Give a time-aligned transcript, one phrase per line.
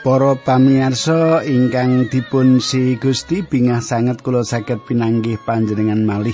[0.00, 6.32] Para pamirsa ingkang dipun si Gusti bingah sanget kula saged pinanggih panjenengan malih.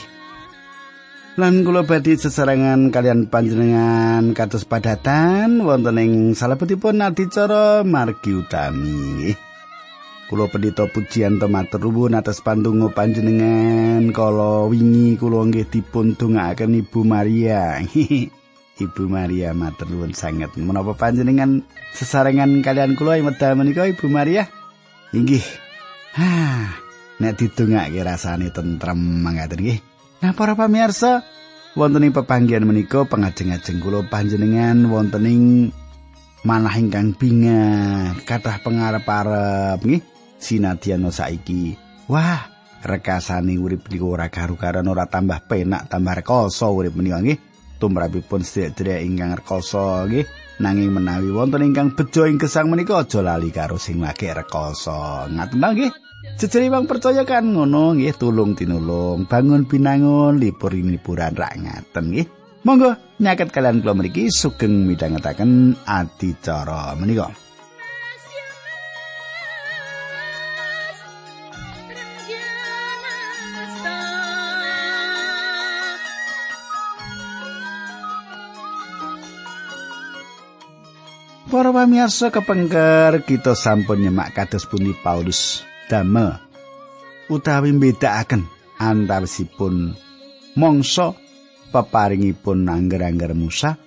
[1.34, 9.34] Lan kula badhe sesarengan kalian panjenengan kados padatan wonten ing salebetipun adicara margi utami.
[10.30, 16.87] Kula pendito pujian to matur nuwun atas pandonga panjenengan kala wingi kula nggih dipun dongaaken
[16.87, 17.83] Ibu Maria.
[18.77, 20.53] Ibu Maria matur nuwun sanget.
[20.61, 21.65] Menapa panjenengan
[21.97, 24.45] sesarengan kalian kula medal menika Ibu Maria?
[25.16, 25.41] Inggih.
[26.21, 26.29] Ha,
[27.16, 29.80] nek didongake rasane tentrem mangkaten nggih.
[30.21, 31.24] Nah, para pamirsa,
[31.73, 35.43] wonten ing pepanggihan menika pangajeng-ajeng kula panjenengan wonten ing
[36.45, 40.04] manah ingkang binga, kathah pangarep-arep nggih.
[40.37, 41.80] Sinadyan saiki.
[42.13, 42.45] Wah,
[42.85, 47.55] rekasane urip niku ora karu-karuan ora tambah penak, tambah rekoso urip menika nggih.
[47.79, 50.27] Tumrapipun sedherek ingkang rekoso nggih.
[50.57, 55.29] Nanging menawi wonten ingkang bejo ing gesang menika aja lali karo sing lagi rekoso.
[55.29, 55.93] Ngaten nggih.
[56.37, 62.27] Jejere wong percaya kan ngono nggih tulung tinulung bangun binangun libur liburan rak ngaten nggih.
[62.66, 67.46] Monggo nyaket kalian kula mriki sugeng midhangetaken adicara menika
[81.47, 86.43] Para pamirsa kepengker kita sampun nyemak kados pundi Paulus damel
[87.31, 88.43] utawi mbedakaken
[88.82, 89.94] antawisipun
[90.59, 91.15] mangsa
[91.70, 93.78] peparingipun angger-angger Musa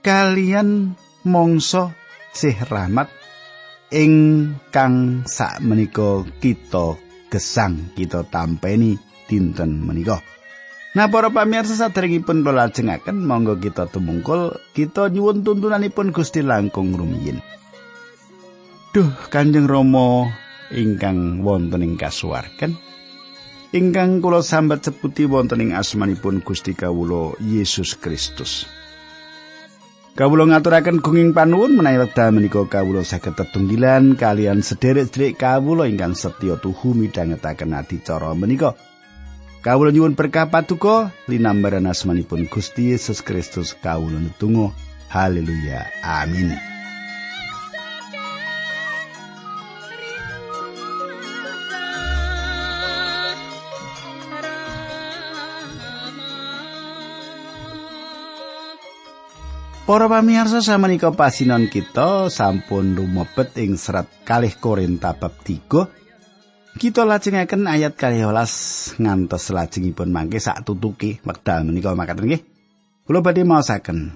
[0.00, 0.96] kalian
[1.28, 1.92] mangsa
[2.32, 3.12] sih rahmat
[3.92, 6.96] ingkang sak menika kita
[7.28, 8.96] gesang kita tampeni
[9.28, 10.39] dinten menika.
[10.90, 17.38] Nah para pamirsa saderengipun kula lajengaken monggo kita tumungkul kita nyuwun tuntunanipun Gusti langkung rumiyin.
[18.90, 20.26] Duh Kanjeng Rama
[20.74, 22.74] ingkang wonten ing kasuwarken
[23.70, 28.66] ingkang kula sambat seputi wonten ing asmanipun Gusti kawula Yesus Kristus.
[30.18, 36.58] Kawula ngaturaken gunging panuwun menawi wekdal menika kawula saged tetunggilan kalian sederek-sederek kawula ingkang setya
[36.58, 38.74] tuhu midhangetaken adicara menika.
[39.60, 44.72] Kawula nyuwun berkah patuko linambaran asmanipun Gusti Yesus Kristus kawula netunggal
[45.12, 45.84] haleluya.
[46.00, 46.56] Amin.
[59.84, 65.99] Para pamirsa samenika pasinon kita sampun rumebet ing serat kalih Korinta bab 3
[66.78, 72.42] Kita lajengaken ayat 12 ngantos lajengipun mangke sak tutuki wekdal menika makaten nggih.
[73.02, 74.14] Kula badhe maosaken.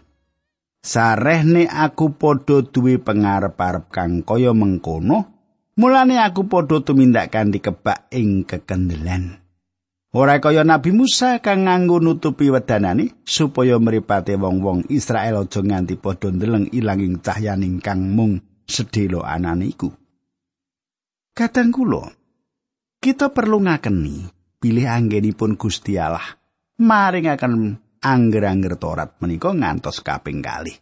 [0.85, 5.35] Sarehne aku padha duwe pangarep-arep kang kaya mengkono,
[5.81, 9.41] mulane aku padha tumindak kanthi kebak ing kekendelan.
[10.15, 16.31] Ora kaya Nabi Musa kang nganggo nutupi wedanane supaya mripate wong-wong Israel aja nganti padha
[16.31, 19.91] ndeleng ilanging cahyaning kang mung sedhela anane iku.
[21.35, 22.24] Kadang kula
[23.05, 24.25] kita perlu ngakeni
[24.57, 26.25] pilih anggenipun Gusti Allah
[26.81, 30.73] maringaken angger-angger Torat menika ngantos kaping kalih.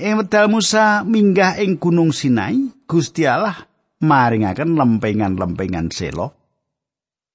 [0.00, 2.56] Ing wedal Musa minggah ing Gunung Sinai,
[2.88, 3.68] Gusti Allah
[4.00, 6.32] maringaken lempengan-lempengan selo.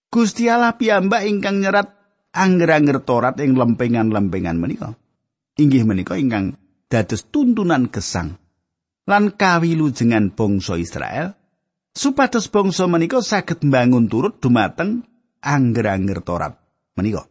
[0.09, 1.93] Gusti Allah piyambak ingkang nyerat
[2.33, 4.97] angger-angger Torat ing lempengan-lempengan menika.
[5.61, 6.57] Inggih menika ingkang
[6.89, 8.33] dados tuntunan gesang
[9.05, 11.37] lan kawilujengan bangsa Israel
[11.97, 15.01] supados bangsa menika saged mbangun turut dumateng
[15.41, 16.53] angger-angger Torat
[16.93, 17.25] menika.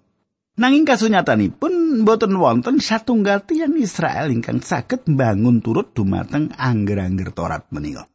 [0.56, 8.10] Nanging kasunyatanipun boten wonten satunggal tiyang Israel ingkang saged mbangun turut dumateng angger-angger Torat menika.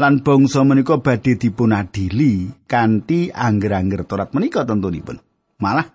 [0.00, 5.20] Lan bangsa menika badhe dipun adili kanthi angger-angger Torat menika tentunipun.
[5.60, 5.86] Malah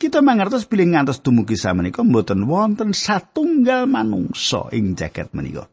[0.00, 5.68] kita mangertos bilih ngantos dumugi samenika mboten wonten satunggal manungsa ing jagat menika.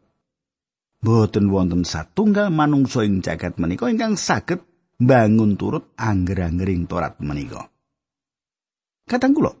[0.98, 4.62] Boten wonten satunggal manungsa ing jagat menika ingkang saged
[4.98, 7.70] bangun turut angger-anggering Torat menika.
[9.06, 9.54] Katang kula,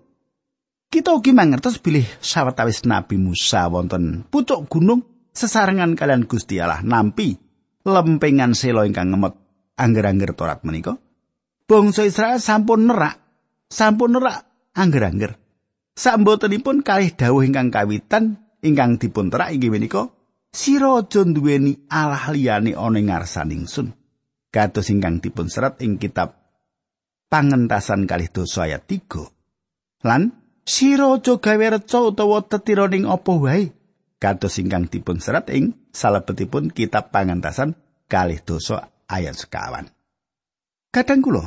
[0.90, 7.38] kita ugi mangertos bilih sawetawis Nabi Musa wonten pucuk gunung sesarengan kalian Gusti Allah nampi
[7.86, 9.34] lempengan selo ingkang ngemot
[9.78, 10.98] angger-angger Torat menika.
[11.68, 13.20] Bangsa Israel sampun nerak,
[13.68, 15.36] sampun nerak angger-angger.
[15.98, 20.08] Sambotenipun kalih dawuh ingkang kawitan ingkang dipun terak inggih menika
[20.58, 23.94] sira aja nduweni Allah liyane ana ing ngarsaning sun.
[24.50, 26.34] Kados ingkang dipun serat ing kitab
[27.28, 30.08] Pangentasan kalih dosa ayat 3.
[30.08, 30.32] Lan
[30.64, 33.68] sira aja gawe reca utawa tetiraning apa wae.
[34.16, 37.76] Kados ingkang dipun serat ing salebetipun kitab pangantasan
[38.08, 39.92] kalih dosa ayat sekawan.
[40.88, 41.44] Kadang kula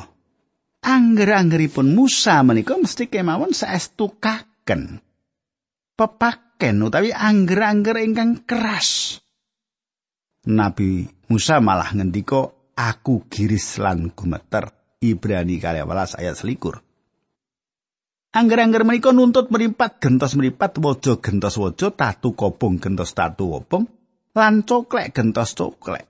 [0.85, 5.01] angger-anggeripun Musa menika mesti kemawon saestu kaken.
[6.61, 9.17] Pepaken utawi angger-angger ingkang keras.
[10.45, 14.69] Nabi Musa malah ngendika aku giris lan gumeter.
[15.01, 16.85] Ibrani 12 ayat selikur.
[18.37, 23.89] Angger-angger menika nuntut meripat gentos meripat waja gentos waja tatu kobong gentos tatu wobong
[24.37, 26.05] lan coklek gentos coklek.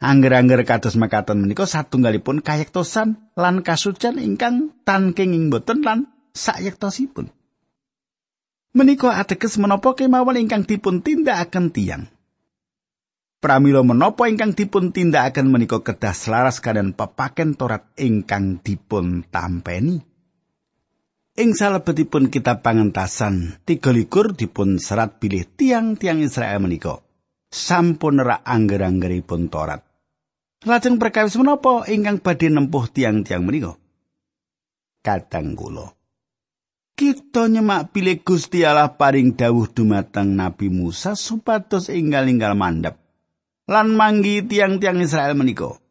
[0.00, 7.41] Angger-angger kados mekaten menika satunggalipun kayektosan lan kasucen ingkang tanking ing boten lan sayektosipun.
[8.72, 12.08] Menika ateges menapa kemawon ingkang dipun tindakaken tiyang.
[13.36, 20.00] Pramila menapa ingkang dipun tindakaken menika kedah selaras kalian pepaken Torat ingkang dipun tampeni.
[21.36, 27.04] Ing salebetipun kitab pangentasan, tiga likur dipun serat bilih tiang-tiang Israel menika.
[27.52, 29.84] Sampun rak angger-anggeripun Torat.
[30.64, 33.76] Lajeng perkawis menapa ingkang badhe nempuh tiang-tiang menika?
[35.04, 36.01] Kadang kula.
[37.02, 43.02] Kita nyemak pilih Gusti Allah paring dawuh dumateng Nabi Musa supados inggal-inggal mandap
[43.66, 45.82] lan manggi tiang-tiang Israel menika.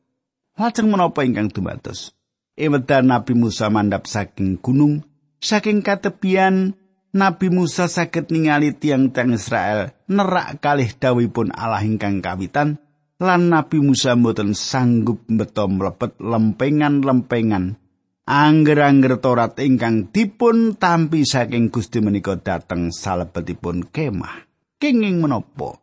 [0.55, 2.15] Lajeng menapa ingkang dumados?
[2.55, 5.03] Ewedan Nabi Musa mandap saking gunung,
[5.43, 6.79] saking katepian
[7.11, 12.79] Nabi Musa saged ningali tiang-tiang Israel nerak kalih dawuhipun Allah ingkang kawitan
[13.19, 17.80] lan Nabi Musa mboten sanggup beto mlebet lempengan-lempengan
[18.25, 24.45] angger-angger Torat ingkang dipun tampi saking Gusti menika dateng salebetipun kemah.
[24.81, 25.77] Kenging menapa?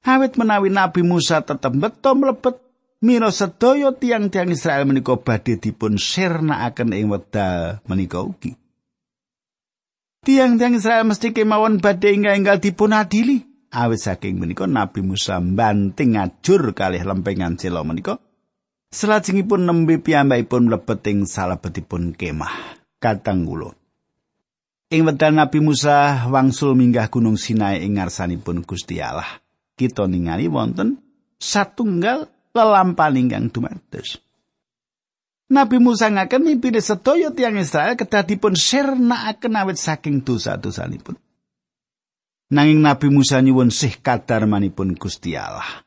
[0.00, 2.56] Awit menawi Nabi Musa tetep beto mlebet
[3.04, 8.56] mira sedaya tiang-tiang Israel menika badhe dipun sirnakaken ing wekdal menika ugi.
[10.24, 13.44] Tiang-tiang Israel mesti kemawon badhe inggal dipun adili.
[13.70, 18.18] Awit saking menika Nabi Musa banting ajur kalih lempengan sila menika.
[18.90, 22.78] Selajengipun nembe piyambakipun mlebet ing salebetipun kemah.
[22.98, 23.70] Katang kula.
[24.90, 29.38] Ing wekdal Nabi Musa wangsul minggah Gunung Sinai ing ngarsanipun Gusti Allah.
[29.80, 31.00] kita ningali wonten
[31.40, 34.20] satunggal lelampahan ingkang dumados.
[35.48, 41.16] Nabi Musa ngaken mimpi sedaya tiang Israel kedah dipun sirnakaken awit saking dosa-dosanipun.
[42.52, 45.86] Nanging Nabi Musa nyuwun sih kadarmanipun Gusti Allah.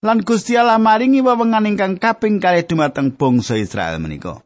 [0.00, 4.40] Lan Gusti Allah maringi wewengan ingkang kaping kalih dumateng bangsa Israel menika.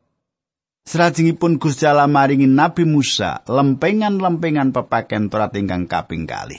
[0.82, 6.58] Salajengipun Gusti Allah maringi Nabi Musa lempengan-lempengan pepaken Torat ingkang kaping kalih.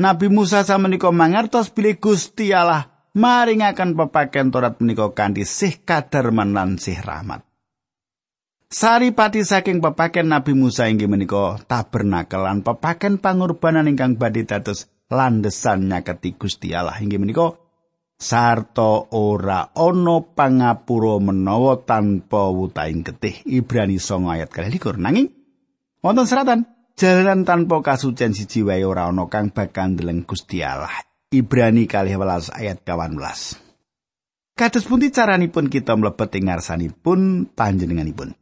[0.00, 6.80] Nabi Musa samenika mangertos bilih Gusti Allah maringaken pepaken Torat menika kanthi sih kadarman lan
[6.80, 7.44] sih rahmat.
[8.72, 15.90] Saripati saking pepaken Nabi Musa inggih menika tabernakel lan pepaken pangorbanan ingkang badhe dados landesan
[15.90, 17.58] nyaketi Gusti Allah inggih menika
[18.16, 25.28] sarta ora ana pangapura menawa tanpa wutaing getih Ibrani 9 ayat 22 nanging
[26.00, 26.64] wonten seratan
[27.00, 30.92] Jalanan tanpa kasucen siji wae ora ana kang bakal ndeleng Gusti Allah.
[31.32, 33.16] Ibrani kalih welas ayat 18.
[34.52, 38.36] Kados pundi caranipun kita mlebet ing ngarsanipun panjenenganipun?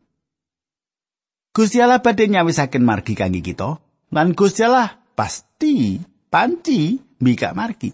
[1.55, 3.79] Gusti Allah badhe nyawisaken margi kangge kita,
[4.11, 7.91] lan Gusti Allah pasti panci mbikak margi.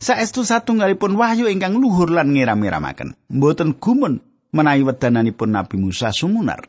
[0.00, 6.64] Saestu satunggalipun wahyu ingkang luhur lan ngiram-iramaken, mboten gumun menawi wedananipun Nabi Musa sumunar.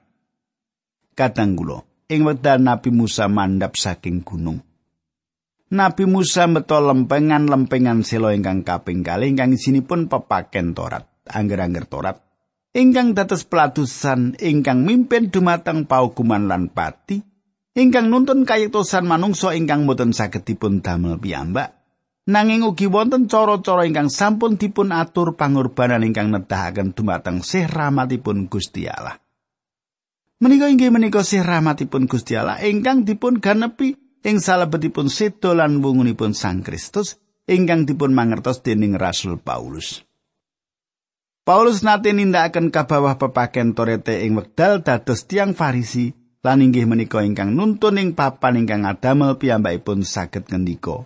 [1.15, 1.80] Kadang kula,
[2.12, 4.60] ing wekdal Nabi Musa mandap saking gunung.
[5.72, 12.20] Nabi Musa meto lempengan-lempengan selo ingkang kaping kali ingkang isinipun pepaken Torat, angger-angger Torat.
[12.75, 17.24] Ingkang dados pelatusan ingkang mimpin dumateng paukuman lan pati,
[17.75, 21.80] ingkang nuntun kayektosan manungsa ingkang boten saged dipun damel piyambak.
[22.30, 28.86] Nanging ugi wonten cara-cara ingkang sampun dipun atur pangorbanan ingkang nedahaken dumateng sih rahmatipun Gusti
[28.86, 29.18] Allah.
[30.42, 36.38] Menika inggih menika sih rahmatipun Gusti Allah ingkang dipun ganepi ing salebetipun sedo lan wungunipun
[36.38, 37.18] Sang Kristus
[37.50, 40.06] ingkang dipun mangertos dening Rasul Paulus.
[41.42, 47.53] Paulus nate nindakaken kabawah pepaken torete ing wekdal dados tiang Farisi lan inggih menika ingkang
[47.53, 51.05] nuntun ing papan ingkang adamel piyambakipun saged ngendika.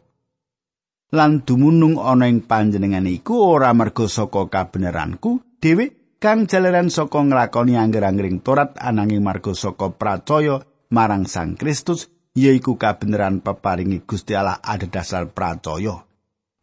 [1.11, 7.77] Lan dumunung ana ing panjenengan iku ora merga saka kabeneranku dhewe kang jalaran saka nglakoni
[7.77, 14.87] angger-anggering Torat ananging marga saka pracaya marang Sang Kristus yaiku kabeneran peparingi Gusti Allah ada
[14.87, 16.03] dasar pracaya.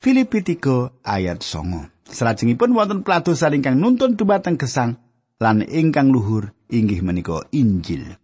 [0.03, 2.11] Filipi 3 ayat 9.
[2.13, 4.99] Salajengipun wonten pelatusan ingkang nuntun dumateng gesang
[5.39, 8.22] lan ingkang luhur inggih menika Injil.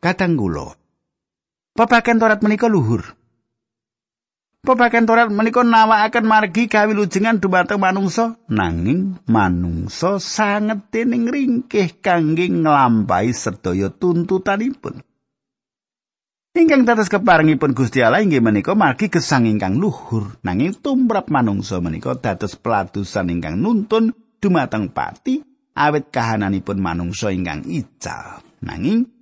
[0.00, 0.72] Katang kula.
[1.76, 3.04] Pepaken Torat menika luhur.
[4.64, 13.36] Pepaken Torat menika nawakaken margi kawilujengan dumateng manungsa nanging manungsa sanget dening ringkih kangge nglampahi
[13.36, 15.04] sedaya tuntutanipun.
[16.56, 22.16] Ingkang dados keparengipun Gusti Allah inggih menika margi gesang ingkang luhur nanging tumrap manungsa menika
[22.16, 25.44] dados peladusan ingkang nuntun dumateng pati
[25.76, 28.40] awit kahananipun manungsa ingkang ical.
[28.64, 29.19] Nanging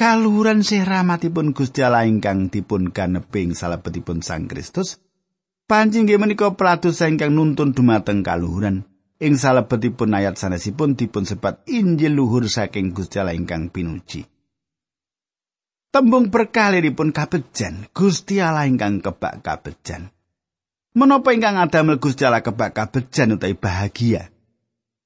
[0.00, 4.96] kaluhuran sih rahmatipun Gusti Allah ingkang dipun ganeping salebetipun Sang Kristus.
[5.68, 8.88] Panjing nggih menika pelados ingkang nuntun dumateng kaluhuran.
[9.20, 14.24] Ing salebetipun ayat sanesipun dipun sebat Injil luhur saking Gusti Allah ingkang pinuji.
[15.92, 20.08] Tembung berkaliripun kabejan Gusti Allah ingkang kebak kabejan.
[20.96, 24.29] Menapa ingkang adamel Gusti Allah kebak kabejan utawi bahagia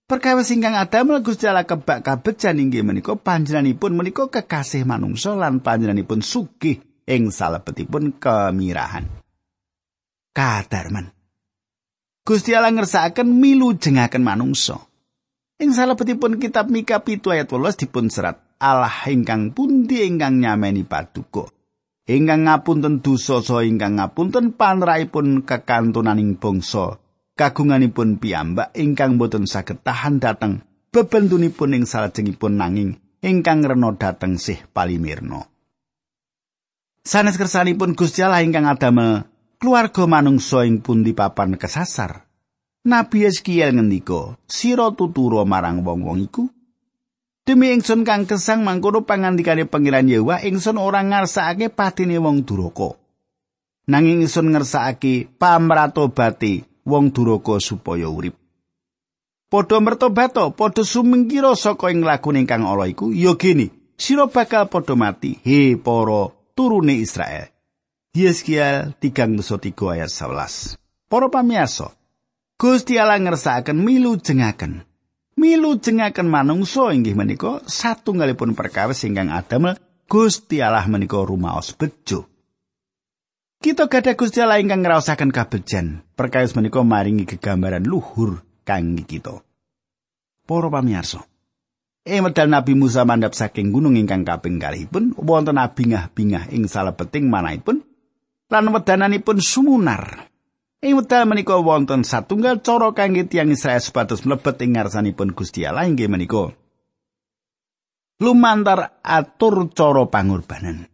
[0.05, 6.21] Perkawis ingkang adamel Gusti Allah kebak kabejan inggih menika panjenenganipun menika kekasih manungsa lan panjenenganipun
[6.21, 6.77] sugih
[7.09, 9.09] ing salebetipun kemirahan.
[10.37, 11.09] Kadarman.
[12.21, 14.77] Gusti Allah ngersakaken milu jengaken manungsa.
[15.57, 21.49] Ing salebetipun kitab Mika 7 ayat 12 dipun serat Allah ingkang pundi ingkang nyameni paduka.
[22.05, 27.01] Ingkang ngapunten dosa saha ingkang ngapunten panraipun kekantunaning bangsa
[27.35, 30.63] kagunganipun piyambak ingkang boten saged tahan dateng
[30.95, 35.51] bebentunipun ing salajengipun nanging ingkang rena dateng sih palimirna.
[37.05, 39.27] Sanes kersanipun Gusti Allah ingkang adamel
[39.59, 42.25] keluarga manungsa ing pundi papan kesasar.
[42.85, 46.45] Nabi Yeskiel ngendika, "Sira tuturo marang wong-wong iku."
[47.45, 52.97] Demi ingsun kang kesang mangkono pangandikane Pangeran Yehuwa, ingsun ora ngarsakake patine wong duraka.
[53.89, 58.37] Nanging ingsun ngersakake pamratobate wong duraka supaya urip.
[59.49, 64.95] Padha mertobato, padha sumingkira saka ing lakune ingkang ala iku, ya gene, sira bakal padha
[64.97, 67.51] mati, he para turune Israel.
[68.15, 69.11] Yeskiel 3
[69.91, 70.79] ayat 11.
[71.11, 71.91] Para pamiyasa,
[72.55, 74.87] Gusti Allah ngersakaken milu jengaken.
[75.35, 79.75] Milu jengaken manungsa inggih menika satunggalipun perkawis ingkang adamel
[80.07, 82.34] Gusti Allah menika rumaos bejo.
[83.65, 86.05] Kita gadah Gusti Allah ingkang ngraosaken kabejan.
[86.13, 89.41] Perkawis menika maringi gegambaran luhur kangge kita.
[90.45, 91.25] Para pamirsa,
[92.05, 97.81] ing medal Nabi Musa mandhap saking gunung ingkang kaping kalihipun wonten abingah-bingah ing salebeting manahipun
[98.53, 100.29] lan wedananipun sumunar.
[100.85, 105.89] Ing medal menika wonten satunggal cara kangge tiyang Israel sepatus mlebet ing ngarsanipun Gusti Allah
[105.89, 106.53] inggih menika
[108.21, 110.94] lumantar atur cara pangorbanan.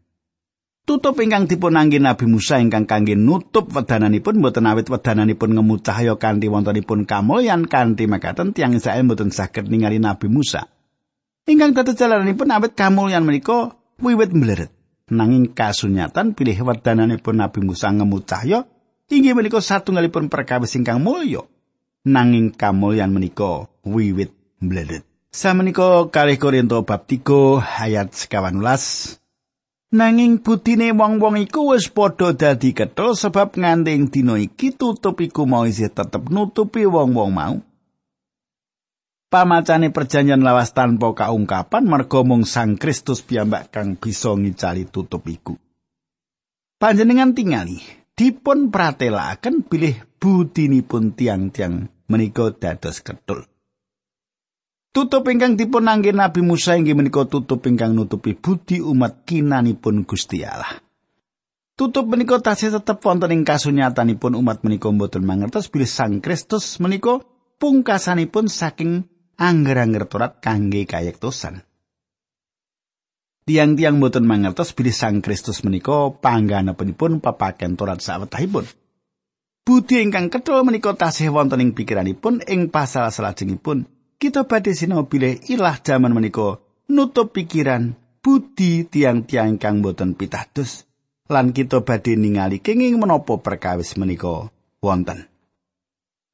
[0.90, 6.18] Tutup ingkang dipun angge Nabi Musa ingkang kangge nutup wedananipun mboten awit wedananipun ngemu cahya
[6.18, 10.66] kanthi wontenipun kamulyan kanthi makaten tiang Israel mboten saged ningali Nabi Musa.
[11.46, 14.74] Ingkang dados jalananipun awit kamulyan menika wiwit mleret.
[15.14, 18.66] Nanging kasunyatan pilih wedananipun Nabi Musa ngemu cahya
[19.14, 21.46] inggih menika satunggalipun perkawis ingkang mulya.
[22.02, 25.06] Nanging kamulyan menika wiwit mleret.
[25.30, 29.19] Samenika kalih Korinto bab 3 ayat 18
[29.90, 35.66] Nanging budine wong-wong iku wis padha dadi ketho sebab nganting dina iki tutup iku mau
[35.66, 37.58] isih tetep nutupi wong-wong mau.
[39.30, 45.58] Pamacane perjanjian lawas tanpa kaungkapan merga mung Sang Kristus piyambak kang bisa ngicali tutup iku.
[46.78, 47.82] Panjenengan tingali
[48.14, 53.42] dipun pratelaken bilih budinipun tiang-tiang menika dados ketul.
[54.90, 60.42] Tutup ingkang dipun anggen Nabi Musa inggih menika tutup ingkang nutupi budi umat kinanipun Gusti
[60.42, 60.82] Allah.
[61.78, 67.22] Tutup menika tasih tetep wonten ing kasunyatanipun umat menika mboten mangertos bilih Sang Kristus menika
[67.62, 69.06] pungkasanipun saking
[69.38, 71.62] angger-angger Torat kangge kayektosan.
[73.46, 78.66] Tiang-tiang mboten mangertos bilih Sang Kristus menika pangganepipun papaken Torat sawetahipun.
[79.62, 85.40] Budi ingkang ketul menika tasih wonten ing pikiranipun ing pasal salajengipun kita badhe sinau bilih
[85.48, 86.60] ilah jaman menika.
[86.92, 90.84] Nutup pikiran budi tiang-tiang kang boten pitados.
[91.32, 94.52] Lan kita badhe ningali kenging menapa perkawis menika.
[94.84, 95.24] Wonten.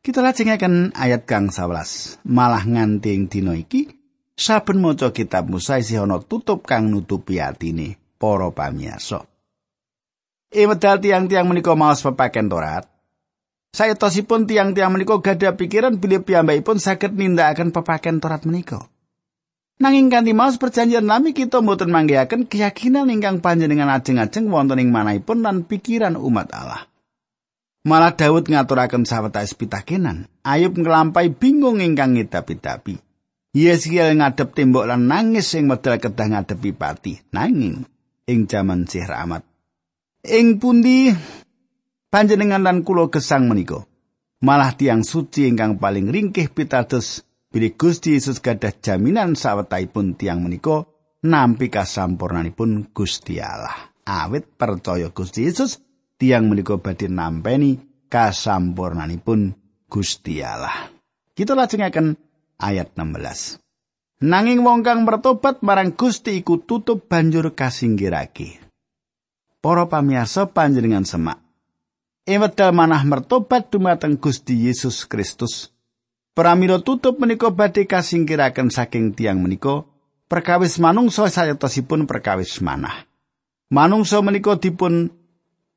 [0.02, 3.90] Kita lajengaken ayat kang 11 malah nganting dina iki
[4.38, 9.26] saben maca kitab Musa isih ana tutup kang nutupi atine para pamirsa
[10.46, 12.86] E medal tiang-tiang menika maos pepaken Torat
[13.76, 18.88] Saetosipun tiang-tiang menika gadah pikiran bilih piyambakipun saged nindakaken pepaken Torat menika.
[19.76, 25.44] Nanging kanthi maos perjanjian lami kita mboten manggihaken keyakinan ingkang panjenengan ajeng-ajeng wonten ing manahipun
[25.44, 26.88] lan pikiran umat Allah.
[27.84, 30.24] Malah Daud ngaturaken sawetawis pitakenan.
[30.40, 32.96] Ayub nglampahi bingung ingkang ngidapi-dapi.
[33.52, 37.20] Yeskiel ngadep tembok lan nangis sing medal kedah ngadepi pati.
[37.36, 37.84] Nanging
[38.24, 39.44] ing jaman Sih Rahmat.
[40.24, 41.12] Ing pundi
[42.16, 43.84] panjenengan lan kula gesang menika
[44.40, 50.88] malah tiang suci ingkang paling ringkih pitados bilih Gusti Yesus gadah jaminan sawetahipun tiang menika
[51.28, 55.76] nampi kasampurnanipun Gusti Allah awit percaya Gusti Yesus
[56.16, 59.52] tiang menika badhe nampeni kasampurnanipun
[59.84, 60.88] Gusti Allah
[61.36, 62.16] kita lajengaken
[62.56, 63.60] ayat 16
[64.24, 68.64] Nanging wong kang mertobat marang Gusti iku tutup banjur kasinggirake.
[69.60, 71.45] Para pamirsa panjenengan semak.
[72.26, 75.70] Ing wedal manah mertobat dumateng Gusti Yesus Kristus.
[76.34, 79.86] Pramila tutup menika badhe kasingkiraken saking tiang menika
[80.26, 83.06] perkawis manungsa sayatosipun perkawis manah.
[83.70, 85.14] Manungsa menika dipun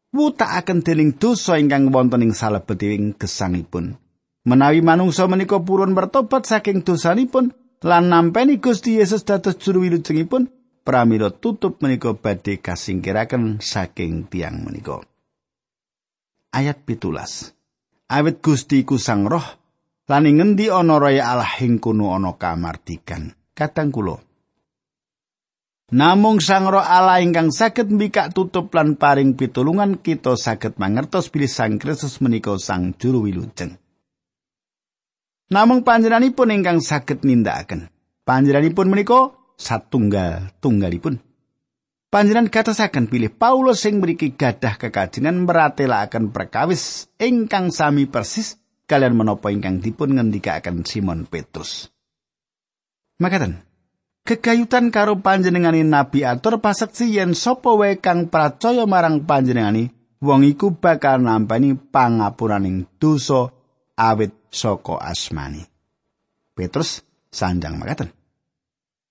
[0.10, 4.02] wutakaken dening dosa ingkang wonten ing salebeting gesangipun.
[4.50, 7.54] Menawi manungsa menika purun mertobat saking dosanipun,
[7.86, 10.50] lan nampeni Gusti Yesus dados juru wilujengipun
[10.82, 15.09] pramila tutup menika badhe kasingkiraken saking tiang menika.
[16.50, 17.54] Ayat pitulas.
[18.10, 19.46] Awit Gusti ku sang roh
[20.10, 23.30] lan ngendi ana raya Allah ing kono ana kamardikan.
[23.54, 24.18] Kadang kula
[25.90, 31.50] Namung sang roh Allah ingkang saged mbikak tutup lan paring pitulungan kita saged mangertos bilih
[31.50, 33.74] sang Kristus menika sang juru wilujeng.
[35.50, 37.90] Namung panjenenganipun ingkang saged nindakaken.
[38.22, 41.29] Panjenenganipun menika satunggal tunggalipun.
[42.10, 48.58] Panjenengan katasaken pilih Paulus sing mriki gadah kekajengan meratelaken perkawis ingkang sami persis
[48.90, 51.94] kalian menapa ingkang dipun ngendikaken Simon Petrus.
[53.22, 53.62] Makaten,
[54.26, 60.74] kegayutan karo panjenengani Nabi atur paseksi yen sapa wae kang percaya marang panjenengani wong iku
[60.82, 63.54] bakal nampani pangapuraning dosa
[63.94, 65.62] awit saka asmani.
[66.58, 68.19] Petrus sanjang makaten.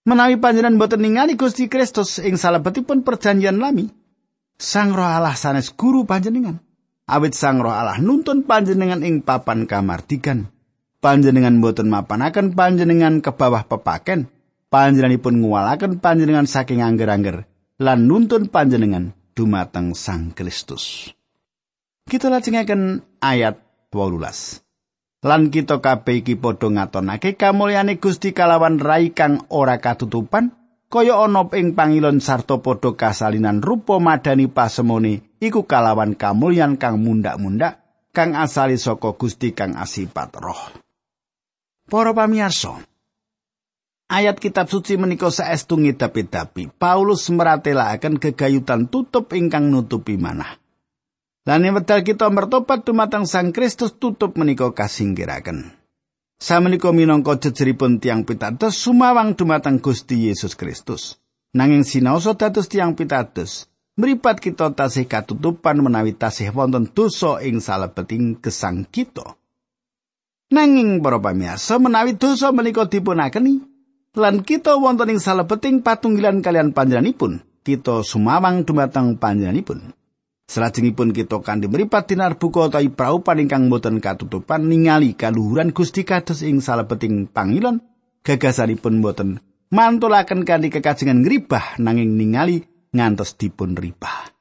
[0.09, 3.93] Menawi panjenengan boten ningali Gusti Kristus ing salebetipun perjanjian lami,
[4.57, 6.65] Sang Roh Allah sanes guru panjenengan.
[7.05, 10.49] Awit Sang Roh Allah nuntun panjenengan ing papan kamardikan.
[11.05, 14.33] Panjenengan boten mapanaken panjenengan ke bawah pepaken.
[14.73, 17.45] Panjenenganipun nguwalaken panjenengan saking angger-angger
[17.77, 21.13] lan nuntun panjenengan dumateng Sang Kristus.
[22.09, 23.61] Kita lajengaken ayat
[23.93, 24.68] 12.
[25.25, 30.55] Lan kita kabeh iki padha ngatonake kamulyane Gusti kalawan rai kang ora katutupan
[30.87, 37.83] kaya ana ing pangilon sarta padha kasalinan rupa madani pasemone iku kalawan kamulyan kang mundak-mundak
[38.15, 40.63] kang asali saka Gusti kang asipat roh
[41.89, 42.85] Para pamirsa
[44.09, 46.73] Ayat kitab suci menika saestu ngidapi-dapi.
[46.81, 50.58] Paulus meratelaken kegayutan tutup ingkang nutupi manah.
[51.49, 55.73] Lan wedal kita mertobat dumateng Sang Kristus tutup menika kasinggiraken.
[56.37, 61.17] Samenika minangka jejeripun tiang pitados sumawang dumateng Gusti Yesus Kristus.
[61.57, 63.65] Nanging sinaosa dados tiang pitados,
[63.97, 69.41] mripat kita tasih katutupan menawi tasih wonten dosa ing salebeting gesang kita.
[70.53, 73.65] Nanging para pamirsa menawi dosa menika dipunakeni
[74.21, 79.97] lan kita wonten ing salebeting patunggilan kalian panjenenganipun, kita sumawang dumateng panjenenganipun.
[80.49, 86.41] Salajengipun kita kanthi mripat dinar buka utawi praupan ingkang boten katutupan ningali kaluhuran Gusti kados
[86.41, 87.85] ing salebeting pangilon
[88.25, 92.65] gagasanipun boten mantulaken kanthi kekajengan ngribah nanging ningali
[92.97, 94.33] ngantos dipun ribah.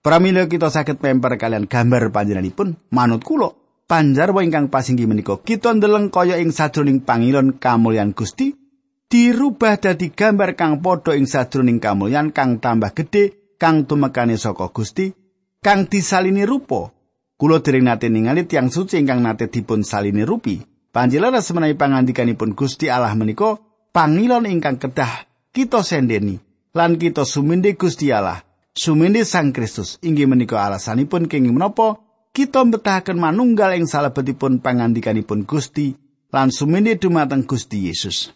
[0.00, 3.52] Pramila kita saged memper kalian gambar panjenenganipun manut kula
[3.84, 8.56] panjarwa ingkang pasinggi menika kita ndeleng kaya ing sajroning pangilon kamulyan Gusti
[9.12, 15.10] dirubah dadi gambar kang padha ing sajroning kamulyan kang tambah gedhe kang tumekane saka Gusti
[15.60, 16.94] kang disalini rupa.
[17.38, 20.58] Kula dereng nate ningali tiang suci ingkang nate dipun salini rupi.
[20.90, 23.60] Panjenengan semenawi pangandikanipun Gusti Allah menika
[23.94, 26.40] pangilon ingkang kedah kita sendeni
[26.74, 28.42] lan kita suminde Gusti Allah
[28.74, 30.02] suminde Sang Kristus.
[30.02, 32.02] Inggih menika alasanipun kenging menapa
[32.34, 35.94] kita mbetahaken manunggal ing salebetipun pangandikanipun Gusti
[36.34, 38.34] lan suminde dumateng Gusti Yesus.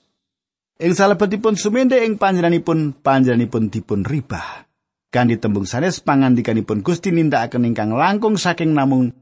[0.78, 4.71] Ing salebetipun suminde ing panjenenganipun panjenenganipun dipun ribah
[5.12, 9.12] kanthi tembung sanes pangandikanipun Gusti nindakaken ingkang langkung saking namung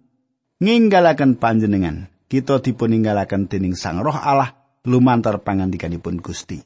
[0.63, 2.07] ninggalaken panjenengan.
[2.31, 4.55] Kita dipun ninggalaken dening Sang Roh Allah
[4.87, 6.63] lumantar pangandikanipun Gusti.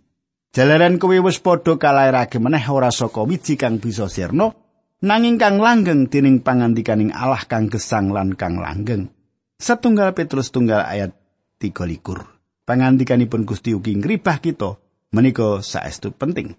[0.52, 4.52] Jalaran kowe wis padha kalairake meneh ora saka wiji kang bisa sirna
[5.00, 9.08] nanging kang langgeng dening pangandikaning Allah kang gesang lan kang langgeng.
[9.56, 11.16] Setunggal Petrus tunggal ayat
[11.58, 12.28] 3 likur.
[12.68, 14.76] Pangandikanipun Gusti ugi ngribah kita
[15.16, 16.52] menika saestu penting.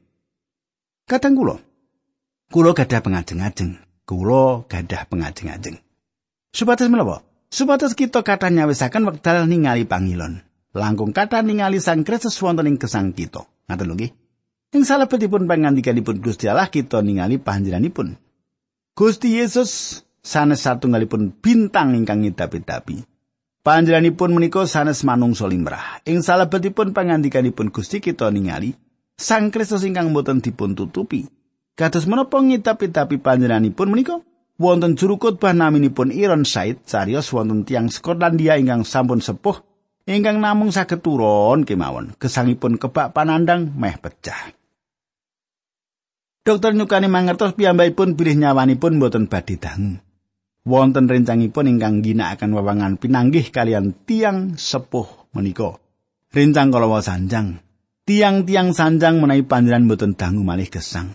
[1.05, 1.74] Kadang kula
[2.53, 3.81] Kulo gadah pengajeng-ajeng.
[4.05, 5.81] Kulo gadah pengajeng-ajeng.
[6.53, 7.25] Supados menapa?
[7.49, 10.45] Supados kita kata nyawisaken wekdal ningali pangilon.
[10.75, 13.47] Langkung kata ningali Sang Kristus wonten ing gesang kita.
[13.65, 14.11] Ngaten lho nggih.
[14.75, 18.19] Ing salebetipun pangandikanipun Gusti Allah kita ningali panjenenganipun.
[18.93, 23.07] Gusti Yesus sanes satunggalipun bintang ingkang ngidapi-dapi.
[23.65, 26.03] Panjenenganipun menika sanes manungsa limrah.
[26.05, 28.77] Ing salebetipun pangandikanipun Gusti kita ningali
[29.15, 31.23] Sang Kristus ingkang boten dipun tutupi.
[31.75, 34.23] Kados menapa ngidapi-dapi panjenenganipun menika?
[34.55, 39.59] Wonten juru khotbah naminipun Iron Said cariyos wonten tiang Skotlandia ingkang sampun sepuh
[40.07, 44.55] ingkang namung saged turun kemawon gesangipun kebak panandang meh pecah.
[46.47, 49.99] Dokter nyukani mangertos piyambakipun bilih nyawanipun boten badhe dangu.
[50.63, 55.75] Wonten rencangipun ingkang ginakaken wewangan pinanggih kalian tiang sepuh menika.
[56.31, 57.59] Rencang kalawa sanjang.
[58.07, 61.11] Tiang-tiang sanjang menawi panjenengan boten dangu malih gesang.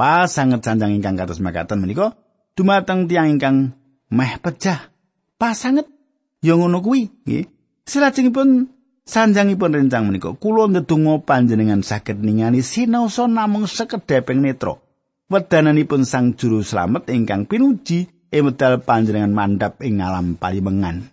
[0.00, 2.16] Pas sanget sanjang ingkang kados makaten menika
[2.56, 3.76] dumateng tiang ingkang
[4.08, 4.88] meh pecah.
[5.36, 5.84] Pas sanget
[6.40, 7.44] ya ngono kuwi nggih.
[7.84, 14.78] Salajengipun Sanjangipun rencang menika kula ndedonga panjenengan saged ningali sinaosa namung sekedheping netra.
[15.26, 21.10] Wedananipun Sang Juru Slamet ingkang pinuji ing medal panjenengan mandhap ing alam palimengan.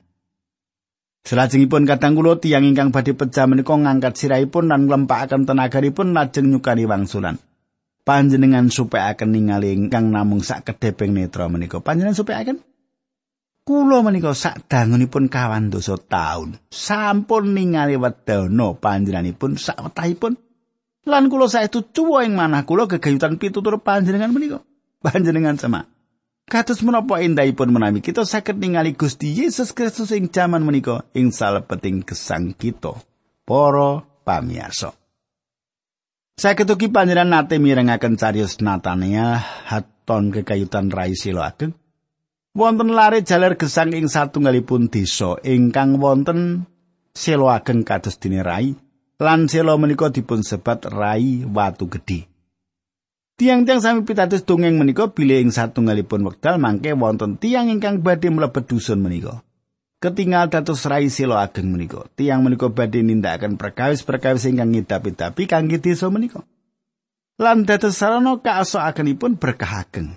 [1.26, 6.86] Salajengipun kadang kula tiyang ingkang badhe pecah menika ngangkat sirahipun lan nglempakaken tenagaripun lajeng nyukani
[6.86, 7.41] wangsulan.
[8.07, 12.63] Panjenengan supaya akan ningali ingkang namung sak kedheping netra menika panjenengan supaya akan
[13.67, 16.55] Kulo menika sak dangunipun kawan dosa taun.
[16.71, 20.39] Sampun ningali wedana panjenenganipun sak wetahipun.
[21.03, 24.63] Lan kula saestu cuwa ing manah kula gegayutan pitutur panjenengan menika.
[25.03, 25.83] Panjenengan sama.
[26.47, 32.07] Kados menapa endahipun menawi kita saged ningali Gusti Yesus Kristus ing jaman menika ing salebeting
[32.07, 32.95] gesang kita.
[33.43, 34.95] Para pamirsa.
[36.38, 41.73] Saged ugi panjenengan nate mirengaken cariyos Natania haton kekayutan rai sila ageng.
[42.58, 46.65] wonten lare jaler gesang ing satunggalipun desa ingkang wonten
[47.13, 48.73] selo ageng kados dene rai
[49.21, 52.26] lan selo menika dipun sebat rai watu gedhe
[53.38, 58.65] Tiang-tiang sami pitados dongeng menika bilih ing satunggalipun wekdal mangke wonten tiang ingkang badhe mlebet
[58.65, 59.45] dusun menika.
[59.97, 62.05] Ketinggal dados rai selo ageng menika.
[62.13, 66.45] Tiang menika badhe nindakaken perkawis-perkawis ingkang ngidapi-dapi kangge desa menika.
[67.41, 70.13] Lan dados sarana kaasokakenipun berkah ageng.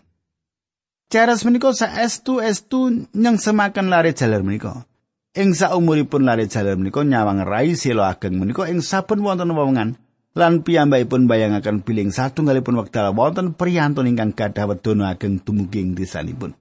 [1.08, 3.40] Charles menika saestu estu nyang
[3.88, 4.84] lare jaler menika.
[5.32, 9.96] Ing saumuripun lare jaler menika nyawang rai silo ageng menika ing saben wonten wewenngan
[10.36, 16.52] lan piyambakipun bayangaken biling satunggalipun wekdal wonten priyantun ingkang gadah wedana ageng dumugi ing desanipun.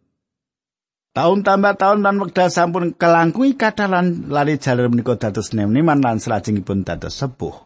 [1.10, 6.22] Taun tambah taun lan wekdal sampun kelangkungi kathah lan lare jaler menika dados nem-neman lan
[6.22, 7.66] salajengipun dados sepuh.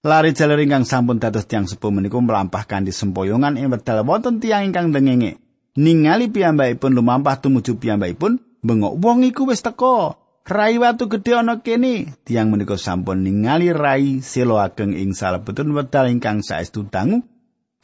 [0.00, 4.64] Lari jaler ingkang sampun dados tiang sepuh menika melampah kanthi sempoyongan ing wekdal wonten tiang
[4.64, 5.36] ingkang dengenge.
[5.76, 10.16] Ningali piyambakipun lumampah tumuju piyambakipun bengok wong iku wis teko
[10.48, 12.16] rai watu gedhe ana kene.
[12.24, 17.20] Tiang menika sampun ningali rai selo ageng ing salebetun wedal ingkang saestu dangu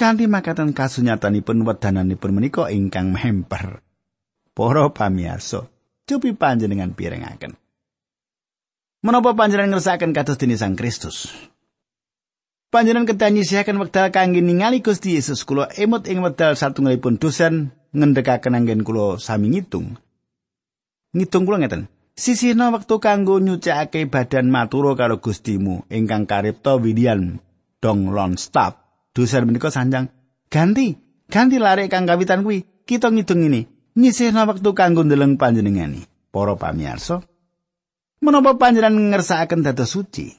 [0.00, 3.84] kanthi makaten kasunyatanipun wedananipun menika ingkang memper
[4.60, 5.64] para pamirsa
[6.04, 7.56] cupi panjenengan pirengaken
[9.00, 11.32] menapa panjenengan ngersakaken kados dene Sang Kristus
[12.70, 18.54] Panjenengan kedah nyisihaken wekdal kangge ningali Gusti Yesus kula emut ing wekdal satunggalipun dosen ngendhekaken
[18.54, 19.98] anggen kula sami ngitung.
[21.10, 21.90] Ngitung kula ngeten.
[22.14, 27.42] Sisihna wektu kanggo nyucikake badan maturo karo Gustimu ingkang karipta widian
[27.82, 28.78] dong lon stop.
[29.18, 30.06] Dosen menika sanjang
[30.46, 30.94] ganti,
[31.26, 32.86] ganti lare kang kawitan kuwi.
[32.86, 33.79] Kita ngitung ini.
[33.96, 36.06] Nyisihna wektu kanggo ndeleng panjenengani.
[36.30, 37.26] Para pamirsa,
[38.22, 40.30] menapa panjenengan ngersakaken dados suci?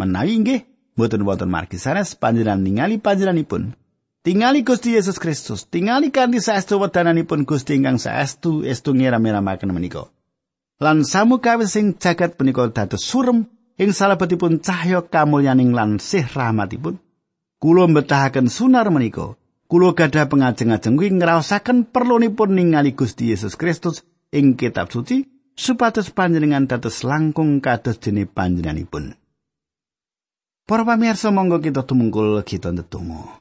[0.00, 0.60] Menawi nggih,
[0.96, 3.76] mboten wonten margi sanes panjenengan ningali panjenenganipun
[4.24, 10.08] Tingali Gusti Yesus Kristus, tingali kanthi saestu wedananipun Gusti ingkang saestu estu ngira-miramaken menika.
[10.80, 13.44] Lan samu kawis sing jagat menika dados surem
[13.76, 16.96] ing salebetipun cahya kamulyaning lan sih rahmatipun.
[17.60, 19.36] Kula mbetahaken sunar menika.
[19.64, 25.24] Kula gadah pengajeng-ajeng kuwi ngraosaken perlunipun ningali Gusti Yesus Kristus ing kitab suci
[25.56, 29.16] supados panjenengan dados langkung kados dene panjenenganipun.
[30.64, 33.40] Para pamirsa monggo kita tumungkul kita ndedonga.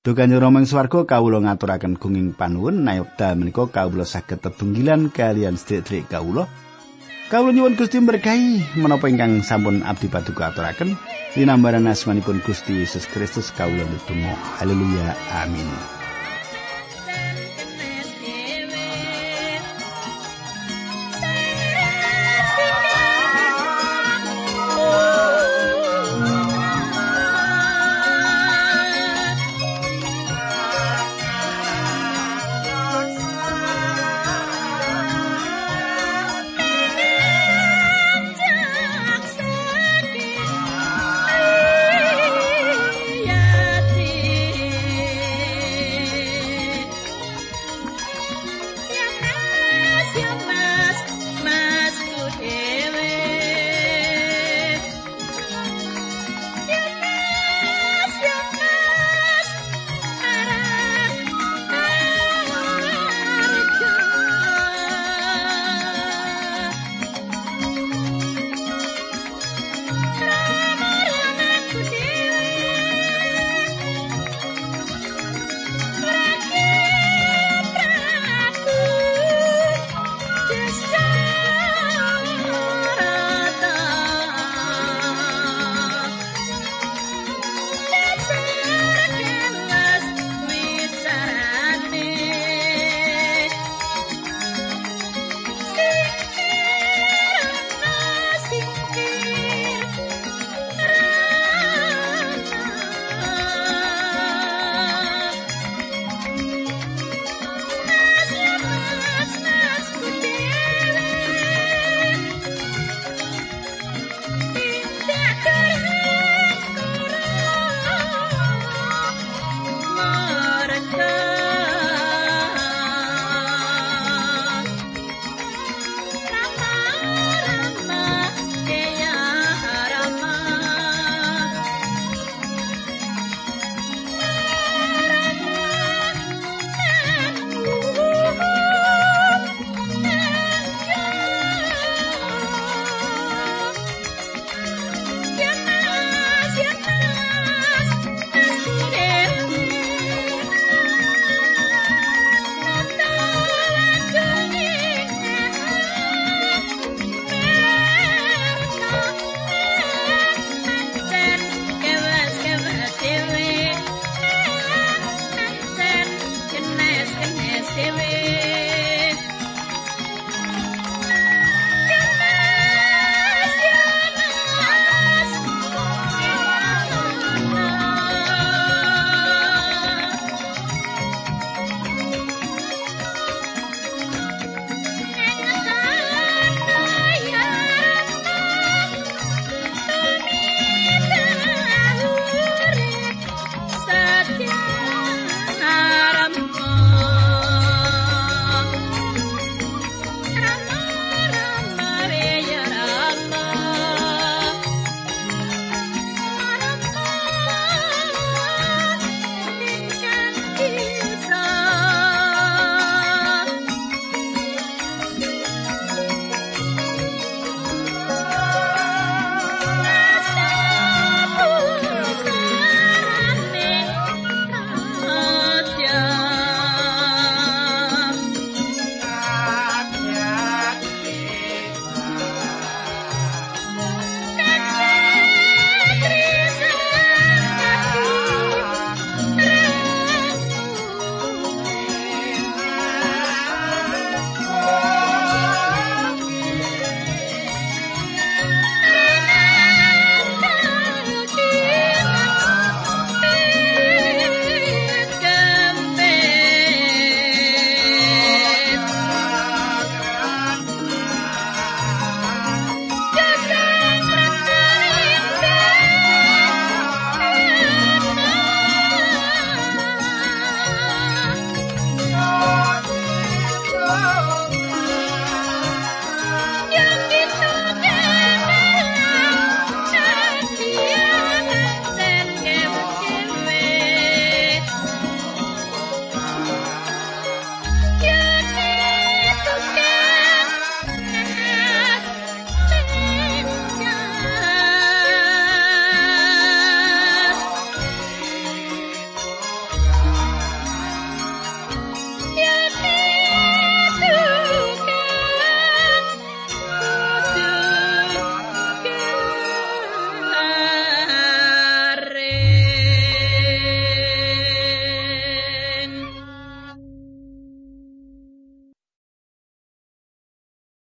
[0.00, 6.08] Dukanyo Rama ing swarga kawula ngaturaken gunging panuwun nayokta menika kawula saged tetunggilan kalian sedherek
[6.08, 6.48] kawula.
[7.30, 10.98] Kawula nyuwun Gusti berkahi menapa ingkang sampun abdi paduka aturaken
[11.38, 14.34] linambaran asmanipun Gusti Yesus Kristus kawula ndedonga.
[14.58, 15.14] Haleluya.
[15.38, 15.99] Amin.